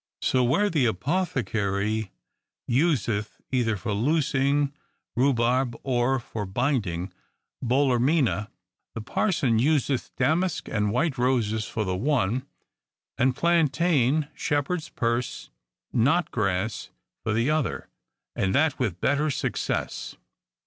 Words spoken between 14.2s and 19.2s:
shepherds purse, knot grass, for the other; and that with